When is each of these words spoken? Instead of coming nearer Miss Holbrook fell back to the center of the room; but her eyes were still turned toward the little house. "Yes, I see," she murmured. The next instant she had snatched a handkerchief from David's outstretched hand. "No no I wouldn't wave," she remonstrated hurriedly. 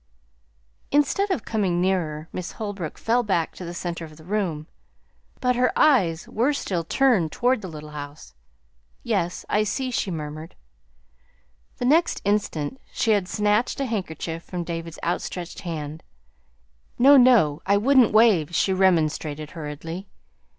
Instead 0.89 1.29
of 1.29 1.45
coming 1.45 1.79
nearer 1.79 2.27
Miss 2.33 2.53
Holbrook 2.53 2.97
fell 2.97 3.21
back 3.21 3.53
to 3.53 3.63
the 3.63 3.71
center 3.75 4.03
of 4.03 4.17
the 4.17 4.23
room; 4.23 4.65
but 5.39 5.55
her 5.55 5.71
eyes 5.77 6.27
were 6.27 6.53
still 6.53 6.83
turned 6.83 7.31
toward 7.31 7.61
the 7.61 7.67
little 7.67 7.91
house. 7.91 8.33
"Yes, 9.03 9.45
I 9.47 9.61
see," 9.63 9.91
she 9.91 10.09
murmured. 10.09 10.55
The 11.77 11.85
next 11.85 12.19
instant 12.25 12.81
she 12.91 13.11
had 13.11 13.27
snatched 13.27 13.79
a 13.79 13.85
handkerchief 13.85 14.41
from 14.41 14.63
David's 14.63 14.97
outstretched 15.03 15.59
hand. 15.59 16.01
"No 16.97 17.15
no 17.15 17.61
I 17.67 17.77
wouldn't 17.77 18.11
wave," 18.11 18.55
she 18.55 18.73
remonstrated 18.73 19.51
hurriedly. 19.51 20.07